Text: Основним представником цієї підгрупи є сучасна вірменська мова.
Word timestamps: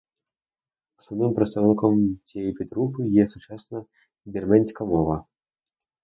Основним 0.97 1.33
представником 1.35 2.19
цієї 2.23 2.53
підгрупи 2.53 3.07
є 3.07 3.27
сучасна 3.27 3.85
вірменська 4.25 4.85
мова. 4.85 5.25